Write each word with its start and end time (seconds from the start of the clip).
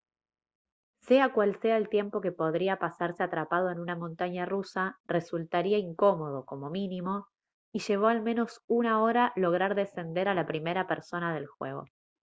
sea 1.01 1.31
cual 1.31 1.57
sea 1.61 1.77
el 1.77 1.87
tiempo 1.87 2.21
que 2.21 2.31
podría 2.31 2.79
pasarse 2.79 3.21
atrapado 3.21 3.69
en 3.69 3.79
una 3.79 3.95
montaña 3.95 4.47
rusa 4.47 4.97
resultaría 5.05 5.77
incómodo 5.77 6.43
como 6.43 6.71
mínimo 6.71 7.27
y 7.71 7.81
llevó 7.81 8.07
al 8.07 8.23
menos 8.23 8.63
una 8.65 8.99
hora 9.03 9.31
lograr 9.35 9.75
descender 9.75 10.27
a 10.27 10.33
la 10.33 10.47
primera 10.47 10.87
persona 10.87 11.35
del 11.35 11.45
juego» 11.45 11.85